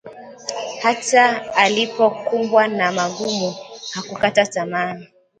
hata 0.81 1.53
alipokumbwa 1.55 2.67
na 2.67 2.91
magumu, 2.91 3.55
hakukata 3.93 4.45
tamaa 4.45 4.95